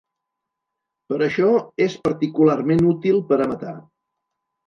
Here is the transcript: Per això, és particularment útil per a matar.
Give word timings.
Per 1.11 1.17
això, 1.25 1.49
és 1.85 1.97
particularment 2.07 2.83
útil 2.93 3.23
per 3.33 3.39
a 3.45 3.47
matar. 3.55 3.77